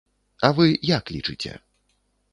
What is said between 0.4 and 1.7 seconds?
А вы як лічыце?